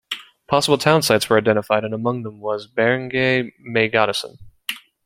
Possible 0.47 0.79
town 0.79 1.03
sites 1.03 1.29
were 1.29 1.37
identified 1.37 1.83
and 1.83 1.93
among 1.93 2.23
them 2.23 2.39
was 2.39 2.65
Barangay 2.65 3.51
Maygatasan. 3.63 4.39